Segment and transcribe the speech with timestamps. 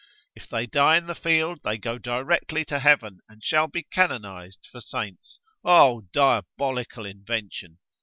[0.35, 4.67] If they die in the field, they go directly to heaven, and shall be canonised
[4.71, 5.39] for saints.
[5.63, 7.77] (O diabolical invention!)